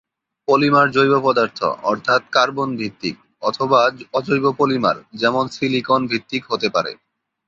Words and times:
Polymer 0.47 0.87
জৈব 0.91 1.13
পদার্থ, 1.23 1.59
অর্থাৎ 1.83 2.21
কার্বন-ভিত্তিক, 2.31 3.15
অথবা 3.41 3.79
অজৈব 4.13 4.45
পলিমার, 4.57 4.97
যেমন 5.13 5.45
সিলিকন-ভিত্তিক 5.47 6.43
হতে 6.51 6.67
পারে। 6.69 6.91